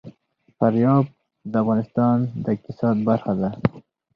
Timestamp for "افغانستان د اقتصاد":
1.63-2.95